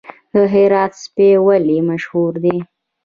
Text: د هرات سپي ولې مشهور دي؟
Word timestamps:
د 0.33 0.35
هرات 0.53 0.91
سپي 1.03 1.29
ولې 1.47 1.77
مشهور 1.89 2.31
دي؟ 2.43 2.57